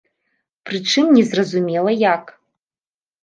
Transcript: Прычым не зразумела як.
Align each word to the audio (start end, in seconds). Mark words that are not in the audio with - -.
Прычым 0.69 1.05
не 1.17 1.21
зразумела 1.33 1.91
як. 2.13 2.23